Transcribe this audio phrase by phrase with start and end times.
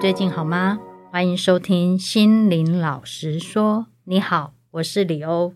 [0.00, 0.78] 最近好吗？
[1.10, 3.86] 欢迎收听心灵老实说。
[4.04, 5.54] 你好，我是李欧。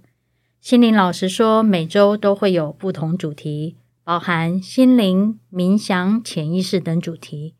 [0.60, 7.54] 心灵老实说，每周都会有不同主题，包含心灵、冥想、潜意识等主题。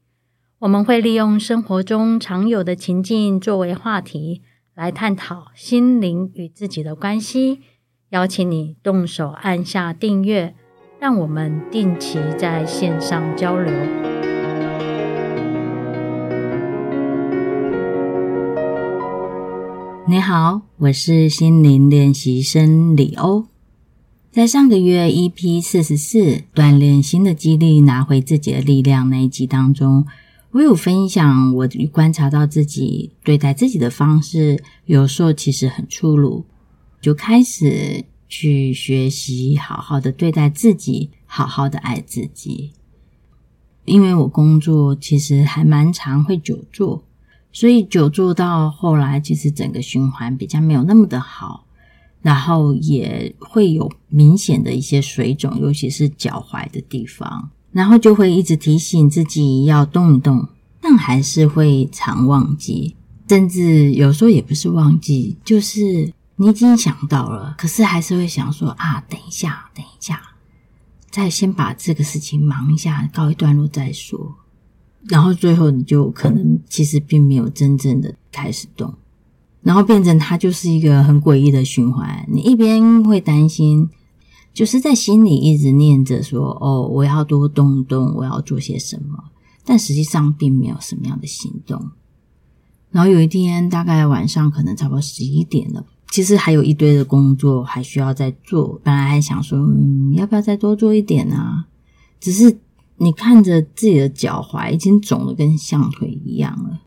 [0.58, 4.42] 我们会利用生活中常有的情境作为话题，
[4.74, 7.60] 来探讨心灵与自己的关系。
[8.10, 10.56] 邀请你动手按下订阅，
[10.98, 13.72] 让我们定期在线上交流。
[20.12, 23.46] 你好，我是心灵练习生李欧。
[24.30, 30.04] 在上个月 EP 四十四锻炼新的肌力，拿回自己的力量那一集当中，
[30.50, 36.44] 我有分享我观察到自己对待自己的方式，有时候其实很粗鲁。
[37.00, 42.72] 就开始去学习，好好的对待自己，好好的爱自己。
[43.86, 47.02] 因为我工作其实还蛮常会久坐，
[47.52, 51.66] 所以久坐到后来，其实整个循环比较没有那么的好，
[52.20, 60.48] 然后也会有明显的一些水肿，尤其是脚踝的地方，然后就会一直提醒自己要动一动，
[60.80, 62.96] 但还是会常忘记，
[63.28, 66.12] 甚至有时候也不是忘记，就是。
[66.36, 70.20] 你已经想到了，可是还是会想说啊，等一下，等一下，
[71.08, 74.34] 再先把这个事情忙一下，告一段落再说。
[75.08, 78.94] 然后最后你就可能其实并没有真正的开始动，
[79.62, 82.26] 然后变成它就是一个很诡异的循环。
[82.30, 83.88] 你一边会担心，
[84.54, 89.24] 就是在心里一直念着说：“哦，我要多动动，我要做些什么。”
[89.64, 91.90] 但实际上并没有什么样的行动。
[92.90, 95.84] 然后有一天，大概晚上可能差不多十一点了。
[96.10, 101.64] 其实还有一堆的工作还需要再做，本来还想说，嗯，要不要再多做一点啊？
[102.20, 102.58] 只是
[103.02, 106.80] 你看着自己的脚踝已经肿得跟象腿一样了，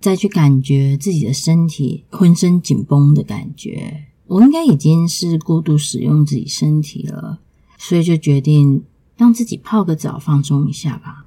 [0.00, 7.40] 再去感觉自己的身体浑身紧绷的感觉，我应该已经是过度使用自己身体了，
[7.76, 8.82] 所以就决定
[9.16, 11.26] 让自己泡个澡放松一下吧。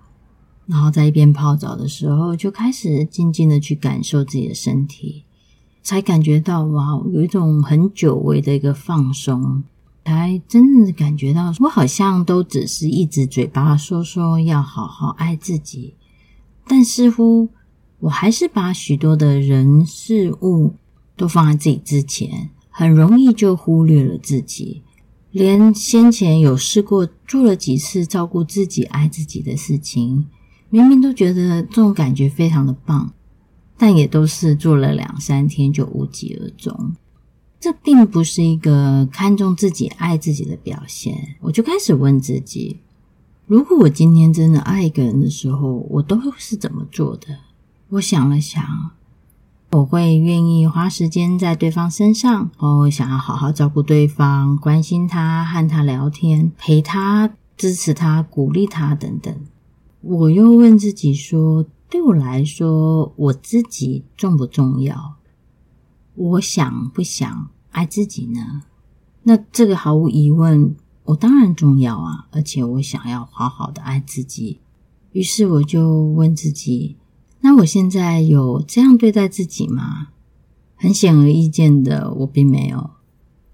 [0.65, 5.23] 然后在一边泡澡的时候，就开始静静的去感受自己的身体。
[5.83, 9.63] 才感觉到哇，有一种很久违的一个放松，
[10.03, 15.95] 才真正的感觉到，我好像都只是一直嘴巴说说要好好爱自己，
[16.67, 17.49] 但似乎
[17.99, 20.75] 我还是把许多的人事物
[21.15, 24.81] 都放在自己之前，很容易就忽略了自己，
[25.31, 30.27] 连先前有试过做了几次照顾自己、爱自己的事情，
[30.69, 33.13] 明明都觉得这种感觉非常的棒。
[33.77, 36.95] 但也都是做了两三天就无疾而终，
[37.61, 41.35] 这并不是一个看重自己、爱自己的表现。
[41.41, 42.79] 我就开始问自己：
[43.45, 47.27] 如果我今天真的爱一个人的时候，我都会是怎么做的？
[47.89, 48.63] 我想了想，
[49.69, 59.31] 我会愿意花时间在对方身上，我想要好好照顾对方，关心他，和他聊天，陪他，支持他，鼓励他，等等。
[60.01, 65.17] 我又问自己说，对我来说，我自己重不重要？
[66.21, 68.63] 我想不想爱自己呢？
[69.23, 72.27] 那这个毫无疑问，我当然重要啊！
[72.31, 74.59] 而且我想要好好的爱自己。
[75.13, 76.97] 于是我就问自己：
[77.41, 80.09] 那我现在有这样对待自己吗？
[80.75, 82.91] 很显而易见的，我并没有。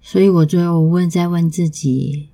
[0.01, 2.29] 所以我最后问，再问自己：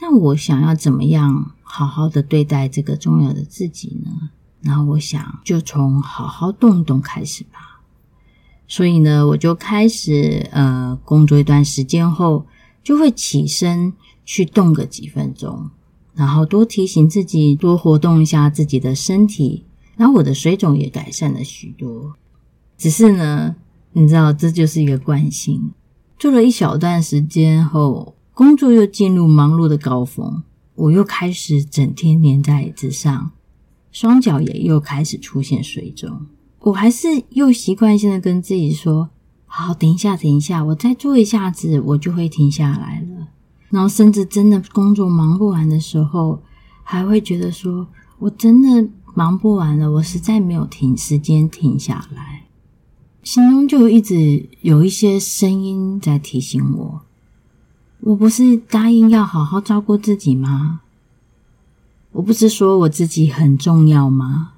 [0.00, 4.30] 那我想要怎么样好好的对待这个重要的自己呢？
[4.60, 7.71] 然后我想，就从好好动一动开始吧。
[8.72, 12.46] 所以呢，我就开始呃，工作一段时间后，
[12.82, 13.92] 就会起身
[14.24, 15.68] 去动个几分钟，
[16.14, 19.66] 然后多提醒自己，多活动一下自己的身体。
[19.94, 22.14] 然后我的水肿也改善了许多。
[22.78, 23.54] 只是呢，
[23.92, 25.74] 你知道，这就是一个惯性。
[26.18, 30.42] 做了一小段时间后，工作又进入忙碌的高峰，
[30.76, 33.32] 我又开始整天黏在椅子上。
[33.90, 36.24] 双脚也又开始出现水肿，
[36.62, 39.10] 我还是又习惯性的跟自己说
[39.46, 43.28] ：“好，等一下，等一下，我再做一下子，我就会停下来了。”
[43.70, 46.40] 然后甚至真的工作忙不完的时候，
[46.82, 47.88] 还会觉得说
[48.20, 52.44] ：“我真的忙不完了，我实在没有停时间停下来。”
[53.24, 57.02] 心中就一直有一些声音在提醒我
[58.00, 60.80] ：“我不是答应要好好照顾自己吗？”
[62.12, 64.52] 我不是说我自己很重要吗？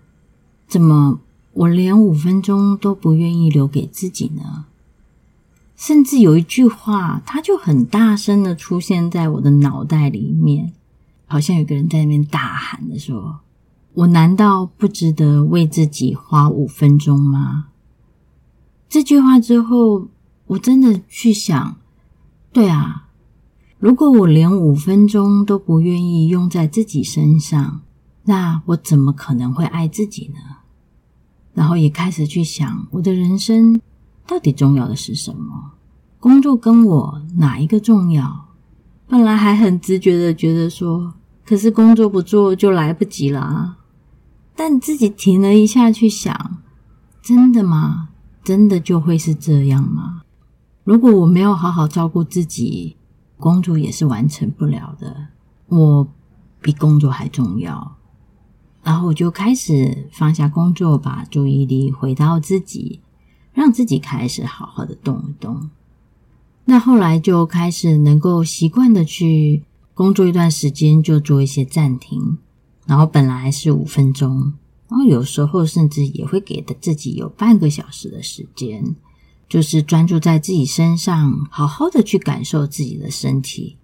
[0.67, 1.21] 怎么
[1.55, 4.67] 我连五分钟都不愿意留给自己呢？
[5.77, 10.73] 甚至有一句话，它就很大声的出现在我的脑袋里面，
[11.27, 13.41] 好像有个人在那边大喊的说
[13.95, 17.67] ：“我难道不值得为自己花五分钟吗？
[18.89, 20.09] 这句话之后，
[20.47, 21.77] 我真的去想，
[22.53, 23.09] 对啊，
[23.79, 27.83] 如果我连五分钟都不愿意用在自己身上，
[28.25, 30.54] 那我怎么可能会爱自己呢？
[31.55, 33.81] 然后也开始去想，我的人生
[34.27, 35.73] 到底重要的是什么？
[36.21, 38.47] 工作跟我哪一个重要？
[39.07, 41.15] 本来还很直觉的觉得说，
[41.45, 43.77] 可是工作不做就来不及了啊。
[44.57, 46.59] 但自己停了一下去想，
[47.23, 48.09] 真的吗？
[48.43, 50.23] 真的就会是这样吗？
[50.85, 52.97] 如果我没有好好照顾自己，
[53.39, 55.29] 工作也是完成不了的。
[55.69, 56.09] 我
[56.61, 57.94] 比工作还重要。
[58.85, 63.01] 然后我就开始放下工作，把注意力回到自己，
[63.53, 65.71] 让自己开始好好的动一动。
[66.67, 69.65] 那后来就开始能够习惯的去
[69.95, 72.39] 工作一段时间，就做一些暂停。
[72.87, 74.53] 然后本来是五分钟，
[74.91, 78.95] 然后有时候甚至也会给的自己有半个小时的时间，
[79.49, 83.79] 就是专注在自己身上，好好的去感受自己的身体。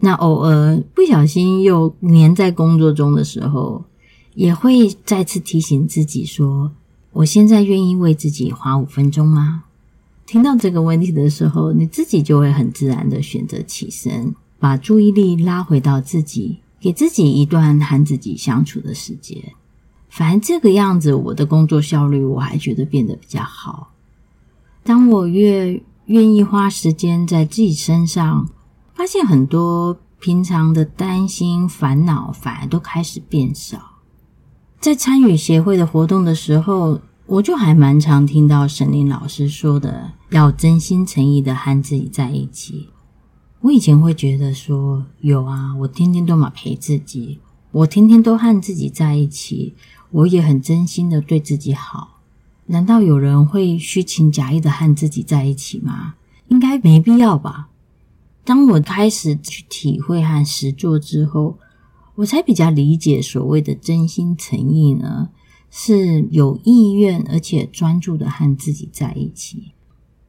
[0.00, 3.84] 那偶尔不小心又黏在工作中的时候，
[4.38, 6.70] 也会再次提醒自己说
[7.10, 9.64] ：“我现在愿意为自己花五分钟吗？”
[10.26, 16.58] 听到这个问题的时候，你自己就会很自然的选择起身，把注意力拉回到自己。
[16.80, 19.36] 给自己一段和自己相处的时间，
[20.08, 23.92] 反正这个样子，我的工作效率我还觉得变得比较好。
[24.84, 28.48] 当我越愿意花时间在自己身上，
[28.94, 33.97] 发现很多平常的担心、烦恼反而都开始变少。
[34.80, 42.88] 在参与协会的活动的时候，我就还蛮常听到沈林老师说的，要真心诚意的和自己在一起。
[43.60, 47.40] 我以前会觉得说有啊，我天天都嘛陪自己，
[47.72, 49.74] 我天天都和自己在一起，
[50.12, 52.20] 我也很真心的对自己好。
[52.66, 56.14] 难道有人会虚情假意的和自己在一起吗？
[56.46, 57.68] 应该没必要吧。
[58.44, 61.58] 当我开始去体会和实做之后，
[62.18, 65.28] 我才比较理解所谓的真心诚意呢，
[65.70, 69.70] 是有意愿而且专注的和自己在一起。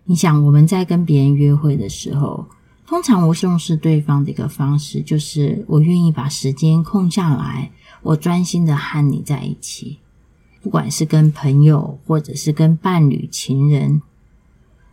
[0.05, 2.45] 你想，我们在跟别人约会的时候。
[2.85, 7.71] 通常我重视对方的一个方式，就是我愿意把时间空下来，
[8.03, 9.97] 我专心的和你在一起。
[10.61, 14.01] 不管是跟朋友，或者是跟伴侣、情人，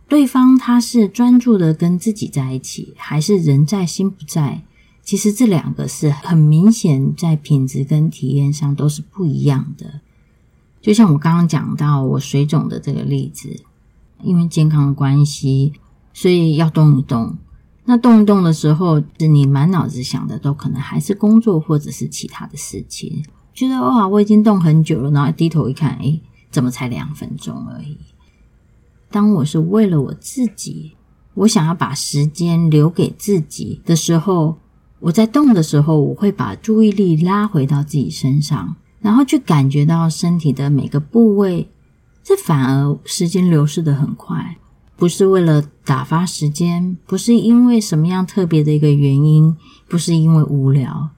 [0.07, 4.63] 对方他是专注的跟自己在一起，还是人在心不在？
[5.07, 10.01] 其实这两个是很明显，在品质跟体验上都是不一样的。
[10.81, 13.63] 就像我刚刚讲到我水肿的这个例子，
[14.21, 15.71] 因为健康的关系，
[16.13, 17.37] 所以要动一动。
[17.85, 23.23] 那动一动的时候，是你满脑子想的都可能还是工作或者是其他的事情，
[23.53, 26.21] 觉得哇，我已经动很久了，然后低头一看，诶，
[26.51, 27.97] 怎么才两分钟而已？
[29.09, 30.97] 当我是为了我自己，
[31.33, 34.57] 我想要把时间留给自己的时候，
[34.99, 41.69] 我在动的时候，我会把注意力拉回到自己身上，然后去感觉到身体的每个部位，
[42.23, 44.57] 这反而时间流逝的很快。
[44.95, 49.55] 不是为了打发时间，不是因为什么样特别的一个原因，
[49.87, 51.09] 不是因为无聊，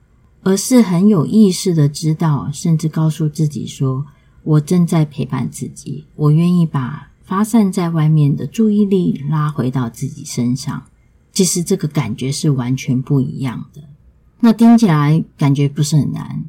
[0.42, 4.04] 而是很有意识的知道，甚至告诉自己说
[4.44, 10.82] ：“我正在陪伴自己，我愿意把发散在外面的注意力拉回到自己身上。”
[11.40, 13.80] 其实这个感觉是完全不一样的。
[14.40, 16.44] 那听起来感觉不是很难，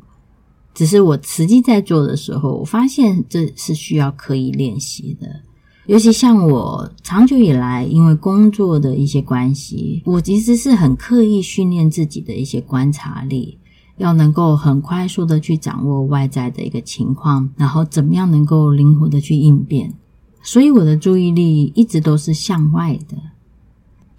[0.74, 5.44] 只是我实际在做的时候，我发现这是需要刻意练习的。
[5.86, 13.58] 尤其像我长久以来，因为工作的一些关系，我其实是很刻意训练自己的一些观察力，
[13.96, 19.94] 要能够很快速的去掌握外在的一个情况，然后怎么样能够灵活的去应变。
[20.44, 23.16] 所以我的注意力一直都是向外的。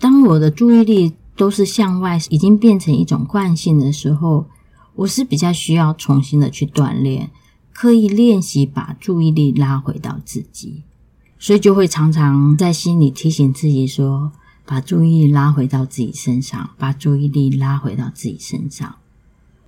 [0.03, 4.47] 当我的注意力都是向外，已经变成一种惯性的时候，
[4.97, 7.31] 我是比较需要重新的去锻炼，
[7.73, 10.83] 刻意练习把注意力拉回到自己。
[11.39, 14.33] 所以就会常常在心里提醒自己说
[14.67, 18.97] ：“把注意力拉回到自己身上，把注意力拉回到自己身上。”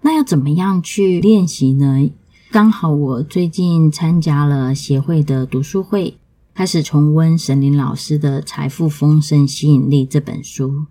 [0.02, 2.10] 那要怎么样去练习呢？
[2.50, 6.16] 刚好我最近参加了协会的读书会，
[6.54, 10.86] 开始重温沈伶老师的《财富丰盛吸引力》这本书，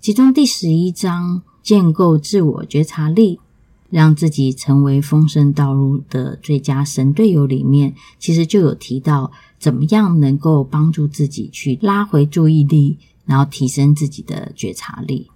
[0.00, 3.38] 其中第十一章“建构自我觉察力”。
[3.88, 15.30] 让自己成为丰盛道路的最佳神队友里面，其实就有提到怎么样能够帮助自己去拉回注意力，然后提升自己的觉察力。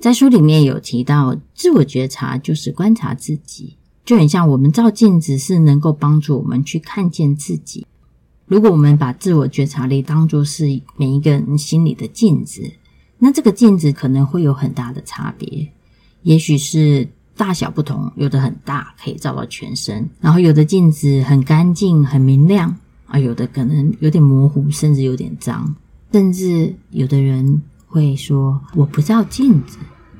[0.00, 7.86] 在书里面有提到，自我觉察就是观察自己，就很像我们照镜子是能够帮助我们去看见自己。
[8.52, 10.66] 如果我们把自我觉察力当作是
[10.98, 12.60] 每一个人心里的镜子，
[13.18, 15.66] 那这个镜子可能会有很大的差别，
[16.20, 25.74] 也许是大小不同，有的很大，可以照到全身，然后有的镜子很干净、很明亮，啊，有的可能有点模糊，甚至有点脏，
[26.12, 29.78] 甚至有的人会说我不照镜子。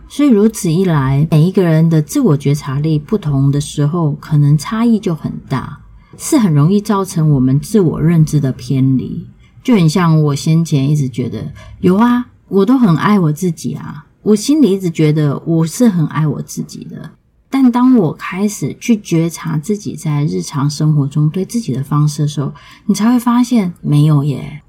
[0.09, 5.79] 所以如此一来，每一个人的自我觉察力不同的时候，可能差异就很大。
[6.17, 9.27] 是很容易造成我们自我认知的偏离，
[9.63, 17.11] 就很像我先前一直觉得有啊，我都很爱我自己啊，我心里一直觉得我是很爱我自己的。
[17.49, 22.53] 但当我开始去觉察自己在日常生活中对自己的方式的时候，
[22.87, 24.63] 你才会发现没有耶，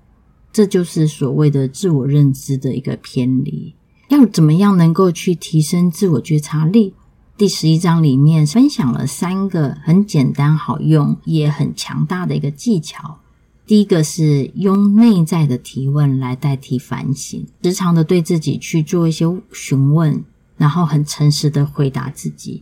[0.52, 3.74] 这就是所谓的自我认知的一个偏离。
[4.10, 6.94] 要怎么样能够去提升自我觉察力？
[7.36, 13.18] 第十一章里面分享了三个很简单好用也很强大的一个技巧。
[13.66, 20.24] 第一个是用内在的提问来代替反省，时常的对自己去做一些询问，
[20.58, 22.62] 然后很诚实的回答自己。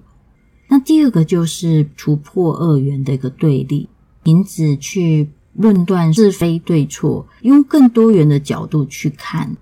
[0.70, 3.90] 那第二个就是突破二元的一个对立，
[4.24, 9.58] 停止去论断是非对错，用更多元的角度去看，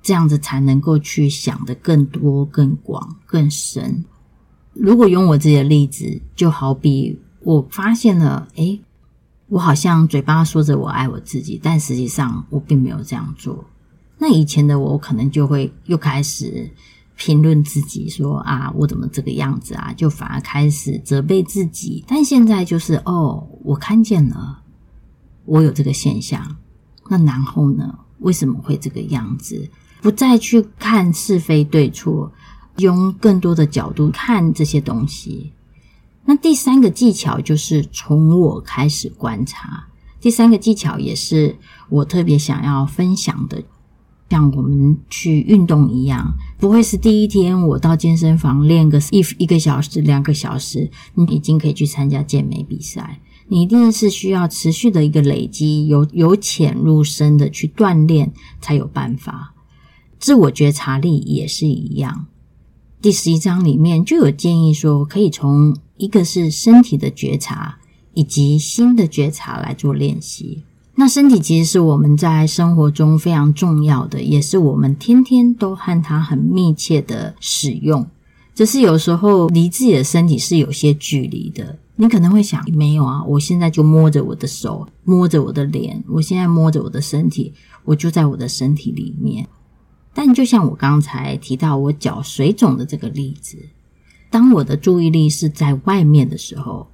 [0.00, 4.06] 这样子才能够去想得更多、更广、更深。
[4.78, 8.80] 如果用我自己的例子，就好比我发现了，诶，
[9.48, 13.64] 我好像嘴巴说着我爱我自己，但实际上我并没有这样做。
[14.18, 16.70] 那以前的我，我可能就会又开始
[17.16, 19.92] 评论自己，说啊，我怎么这个样子啊？
[19.96, 22.04] 就反而开始责备自己。
[22.06, 24.62] 但现在就是，哦，我看见了，
[25.44, 26.56] 我有这个现象。
[27.08, 27.98] 那然后呢？
[28.20, 29.70] 为什么会这个样子？
[30.02, 32.32] 不再去看是非对错。
[32.78, 35.52] 用更多的角度看这些东西。
[36.24, 39.86] 那第三个技巧就是从我开始观察。
[40.20, 41.56] 第三个技巧也是
[41.88, 43.62] 我特别想要分享的，
[44.28, 53.20] 像我们去运动一样，不会是第一天我到健身房练个一一个小时、两个小时，你已经可以去参加健美比赛。
[53.46, 59.54] 你一定是需要持续的一个累积，由由浅入深的去锻炼才有办法。
[60.18, 62.26] 自我觉察力也是一样。
[63.00, 67.78] 第十一章里面就有建议说，可以从一个是身体的觉察，
[68.12, 70.64] 以及心的觉察来做练习。
[70.96, 78.04] 那身体其实是我们在生活中非常重要的，也是我们天天都和它很密切的使用。
[78.52, 81.78] 只是有时候离自己的身体是有些距离的。
[81.94, 87.52] 你可能会想，没有啊，我现在就摸着我的手，摸着我的脸，我现在摸着我的身体，
[87.84, 89.46] 我就在我的身体里面。
[90.20, 93.56] 但就像我刚才提到我脚水肿的这个例子，
[94.28, 96.88] 当我的注意力是在外面的时候，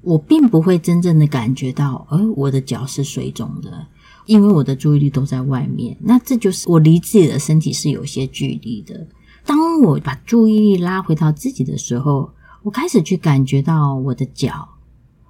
[0.00, 3.84] 我并不会真正的感觉到，呃，我的脚是水肿的，
[4.26, 5.96] 因为我的注意力都在外面。
[5.98, 9.08] 那这就是我离自己的身体是有些距离的。
[9.44, 12.30] 当我把注意力拉回到自己的时候，
[12.62, 14.68] 我开始去感觉到我的脚，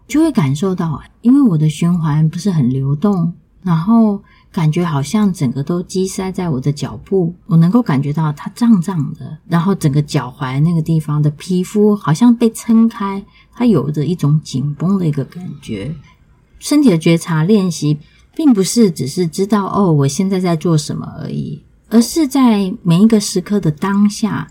[0.06, 4.22] 就会感受到，因为我的循环不是很流动，然后。
[4.50, 13.22] 感觉好像整个都积塞在我的脚部，我能够感觉到它胀胀的，然后整个脚踝那个地方的皮肤好像被撑开，
[13.54, 15.94] 它有着一种紧绷的一个感觉。
[16.58, 17.98] 身体的觉察练习，
[18.34, 24.48] 并不是只是知道哦，我现在在做什么而已，而是在每一个时刻的当下，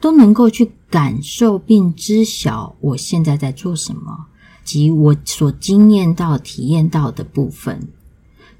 [0.00, 4.26] 都能够去感受并知晓我现在在做什么，
[4.64, 7.88] 及我所经验到、体验到的部分。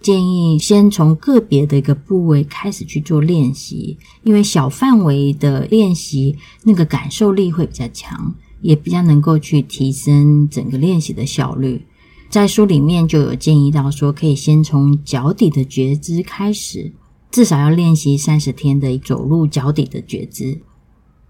[0.09, 6.35] 建议先从个别的一个部位开始去做练习，因为小范围的练习
[6.65, 11.85] 那个感受力会比较强，也比较能够去提升整个练习的效率。
[12.31, 16.91] 在书里面就有建议到说，可以先从脚底的觉知开始，
[17.31, 20.59] 至少要练习三十天的走路脚底的觉知。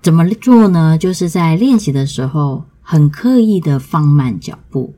[0.00, 0.97] 怎么做呢？
[0.97, 4.94] 就是在练习的时候，很刻意的放慢脚步，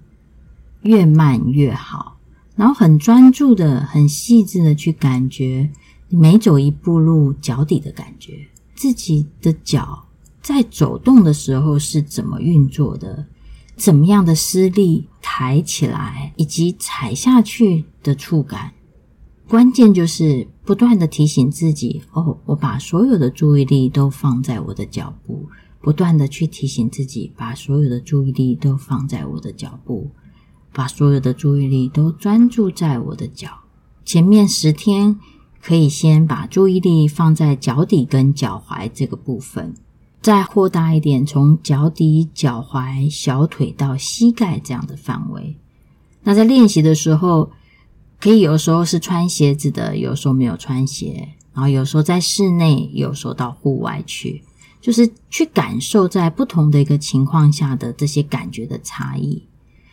[0.83, 2.20] 越慢越好。
[2.57, 5.71] 然后很专注的、很细致的去感觉
[6.09, 10.07] 你每走一步路脚底的感觉，自己的脚
[10.43, 13.27] 在走动的时候是怎么运作的，
[13.77, 18.73] 怎么样的施力抬起来，以及踩下去的触感。
[19.49, 25.49] 关键就是不断的提醒自己：哦，我把所有的注意力都放在我的脚步，
[25.81, 30.11] 不断的去提醒自己，把所有的注意力都放在我的脚步。
[30.73, 33.51] 把所有的注意力都专注在我的脚。
[34.05, 35.19] 前面十天
[35.63, 39.75] 可以先把注意力放在脚底跟脚踝这个部分，
[40.21, 45.57] 再扩大一点，从脚底、脚踝、小腿到膝盖这样的范围。
[46.23, 47.51] 那在练习的时候，
[48.21, 54.43] 可以有时候是穿鞋子的，有时候没有穿鞋，然后有时候在室内，有时候到户外去，
[54.81, 59.43] 就是去感受在不同的一个情况下的这些感觉的差异。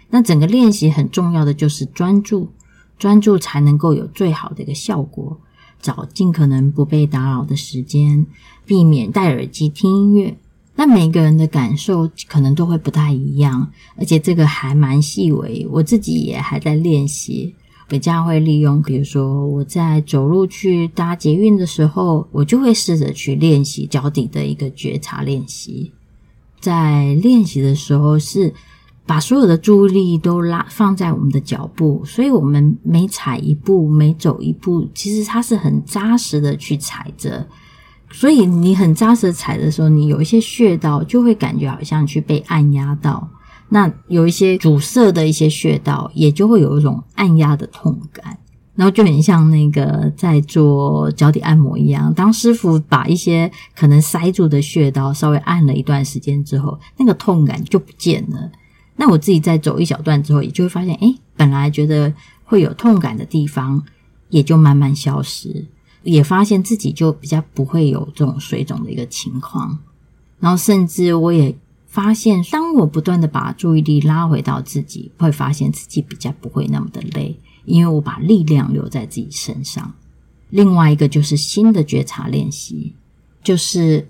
[0.09, 2.49] 那整个练习很重要的就是专注，
[2.97, 5.37] 专注才能够有最好的一个效果。
[5.79, 8.25] 找尽可能不被打扰的时间，
[8.65, 10.35] 避免戴耳机听音乐。
[10.75, 15.67] 那每个人的感受可能都会不太一样，而且这个还蛮细微。
[15.69, 17.53] 我自己也还在练习，
[17.87, 25.91] 比较会利用，比如说我在走路去搭捷运的时候，我就会试着去练习脚底的一个觉察练习。
[26.59, 28.51] 在练习的时候是。
[29.07, 37.47] 把所有的注意力都拉放在我们的脚步，所以我们每踩一步，每走一步，其实它是很扎实的去踩着。
[38.11, 43.27] 所以你很扎实踩的时候，你有一些穴道就会感觉好像去被按压到。
[43.69, 48.37] 那有一些阻塞的一些穴道，也就会有一种按压的痛感，
[48.75, 52.13] 然后就很像那个在做脚底按摩一样。
[52.13, 58.51] 当师傅把一些可能塞住的穴道稍微按了一段时间之后，那个痛感就不见了。
[58.99, 62.11] 那我自己在走一小段之后，也就会发现，诶，本来觉得
[62.43, 63.81] 会有痛感的地方，
[64.29, 65.65] 也就慢慢消失，
[66.01, 69.77] 也发现自己就比较不会有这种水肿的一个情况。
[70.39, 79.93] 然后，甚至我也发现，当我不断的把注意力拉回到自己，会发现自己比较不会那么的累，因为我把力量留在自己身上。
[80.49, 82.95] 另外一个就是新的觉察练习，
[83.43, 84.07] 就是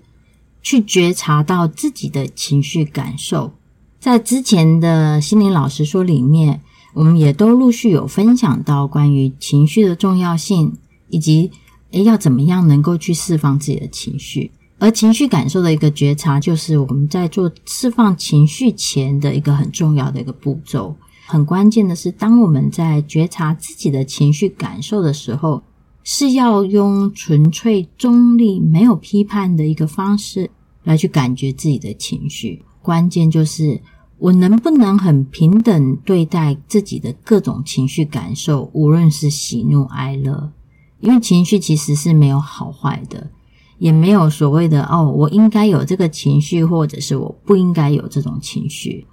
[0.62, 3.52] 去觉察到自己的情绪感受。
[4.00, 6.60] 在之前的心灵老师说里面，
[6.94, 10.72] 我们也都陆续有分享到关于情绪的重要性，
[11.08, 11.50] 以及
[11.90, 14.50] 诶要怎么样能够去释放自己的情绪。
[14.78, 20.94] 而情绪感受的一个觉察，就是我们在做释放情绪前的一个很重要的一个步骤。
[21.26, 25.60] 很关键的是，当我们在觉察自己的情绪感受的时候，
[26.04, 30.48] 是要用纯粹中立、没有批判的一个方式
[30.84, 32.62] 来去感觉自己的情绪。
[32.80, 33.78] 关键就是
[34.18, 40.52] 我能不能很平等对待自己的各种情绪感受，无论是喜怒哀乐。
[41.00, 43.30] 因为情绪其实是没有好坏的，
[43.78, 49.06] 也没有所谓的哦，我应该有这个情绪，或者是我不应该有这种情绪。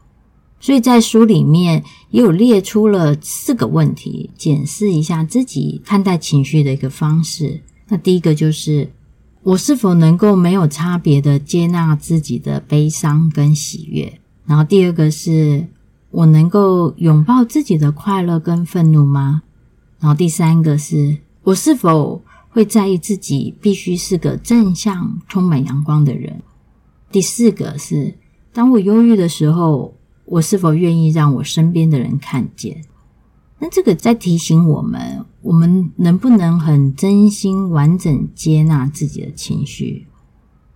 [0.60, 7.62] 所以在书里面也有列出了四个问题，检视一下自己看待情绪的一个方式。
[7.88, 8.92] 那第一个就是。
[9.46, 14.20] 我是否能够没有差别的接纳自己的悲伤跟喜悦？
[14.46, 15.68] 然后第二个是
[16.12, 19.42] 我能够拥抱自己的快乐跟愤怒吗？
[20.00, 26.42] 然后第三个是我是否会在意自己必须是个正向、充满阳光的人？
[27.12, 28.14] 第四个是
[28.54, 32.84] 当我忧郁的时候，我是否愿意让我身边的人看见？
[33.58, 40.06] 那这个在提醒我们，我们能不能很真心、完整接纳自己的情绪？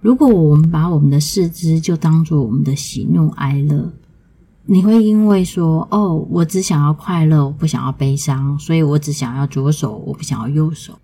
[0.02, 3.92] 如果我们把我们的四肢就当做我们的喜怒哀乐，
[4.66, 10.98] 你会因为说：“哦，我只想要快乐，我不想要悲伤，所以我只想要左手，我不想要右手。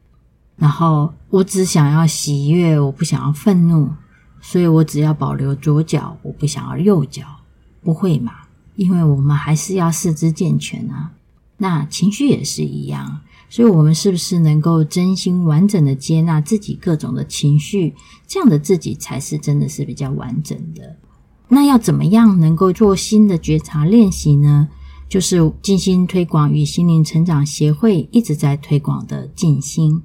[0.55, 3.89] 然后我只想要喜悦，我不想要愤怒，
[4.39, 7.23] 所以我只要保留左脚，我不想要右脚。”
[7.83, 8.31] 不会嘛？
[8.75, 11.11] 因为我们还是要四肢健全啊。
[11.57, 13.21] 那情绪也是一样，
[13.55, 17.95] 所以我们是不是能够真心完整的接纳自己各种的情绪？
[18.27, 20.93] 这样的自己才是真的是比较完整的。
[21.47, 24.67] 那要怎么样能够做新的觉察练习呢？
[25.07, 30.01] 就是静心推广与心灵成长协会一直在推广的静心。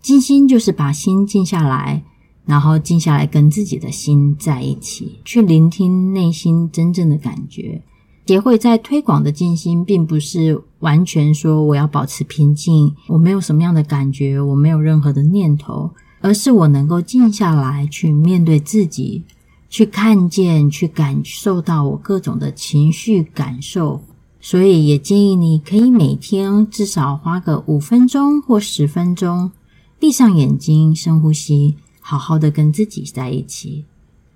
[0.00, 2.02] 静心就是把心静下来，
[2.46, 7.82] 然后静下来跟自己的心在一起，去聆听内心真正的感觉。
[8.26, 15.90] 协会在推广的静心，并不是完全说我要保持平静，我没有什么样的感觉，我没有任何的念头，
[16.22, 19.22] 而是我能够静下来去面对自己，
[19.68, 24.02] 去看见、去感受到我各种的情绪感受。
[24.40, 29.52] 所以也建议你可以每天至少花个五分钟或十分钟，
[29.98, 33.84] 闭上眼睛，深呼吸，好好的跟自己在一起。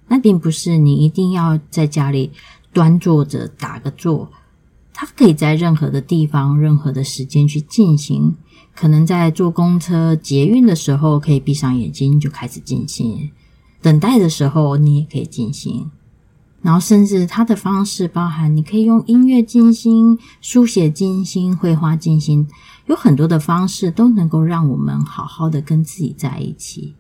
[0.08, 2.30] 那并不是你一定要在家里。
[2.72, 4.30] 端坐着打个坐，
[4.92, 8.36] 它可以在任何的地方、任何的时间去进行。
[8.74, 13.30] 可能在坐公车、捷运的时候，可以闭上眼睛就开始静心；
[13.82, 15.90] 等待的时候，你也可以静心。
[16.62, 22.46] 然后，甚至它的方式包含，你可以用音乐静心、书写静心、绘画静心，
[22.86, 26.94] 有很多的方式都能够让我们好好的跟自己在一起。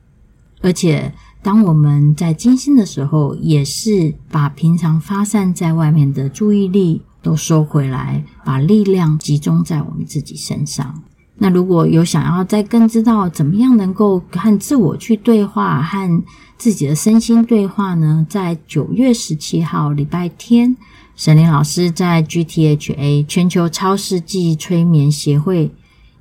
[0.60, 11.02] 而且，当我们在静心的时候，也是把平常发散在外面的注意力都收回来，把力量集中在我们自己身上。
[11.40, 16.24] 那如果有想要再更知道怎么样能够和自我去对话，和
[16.56, 18.26] 自己的身心对话呢？
[18.28, 20.76] 在九月十七号礼拜天，
[21.14, 25.72] 沈林老师在 GTHA 全球超世纪催眠协会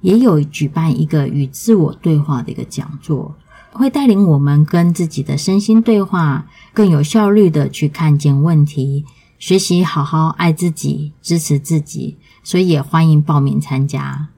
[0.01, 3.35] 也有举办一个与自我对话的一个讲座，
[3.77, 9.05] 会带领我们跟自己的身心对话，更有效率的去看见问题，
[9.39, 12.17] 学习好好爱自己，支持自己。
[12.43, 14.29] 所以也欢迎报名参加。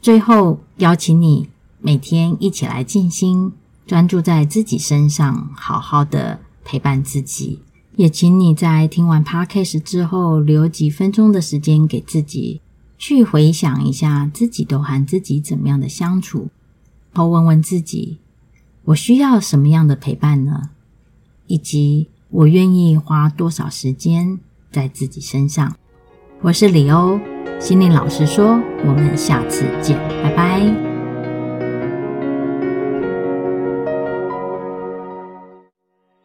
[0.00, 1.48] 最后，邀请你
[1.80, 3.52] 每天一起来静心，
[3.86, 7.60] 专注在自己身上，好好的陪伴自己。
[7.96, 12.60] 也请你在听完 Podcast 之后，留几分钟的时间给自己，
[12.96, 16.50] 去回想一下自己都和自己怎么样的相处，
[17.12, 18.18] 然后问问自己：
[18.86, 20.70] 我需要什么样的陪伴呢？
[21.48, 24.38] 以及我愿意花多少时间
[24.70, 25.76] 在自己身上？
[26.40, 27.18] 我是李欧。
[27.58, 30.85] 心灵老师说：“我们下次见，拜拜。”